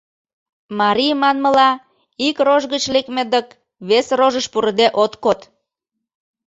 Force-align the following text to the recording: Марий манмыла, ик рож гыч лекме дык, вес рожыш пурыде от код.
Марий 0.79 1.15
манмыла, 1.21 1.71
ик 2.27 2.37
рож 2.47 2.63
гыч 2.73 2.83
лекме 2.93 3.23
дык, 3.33 3.47
вес 3.87 4.07
рожыш 4.19 4.45
пурыде 4.53 4.87
от 5.03 5.13
код. 5.23 5.39